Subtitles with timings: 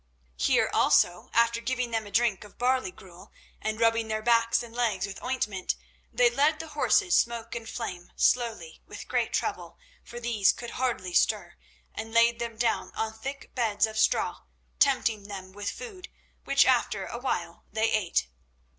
[0.37, 4.73] Here also, after giving them a drink of barley gruel, and rubbing their backs and
[4.73, 5.75] legs with ointment,
[6.11, 10.71] they led the horses Smoke and Flame, slowly and with great trouble, for these could
[10.71, 11.53] hardly stir,
[11.93, 14.41] and laid them down on thick beds of straw,
[14.79, 16.07] tempting them with food,
[16.45, 18.25] which after awhile they ate.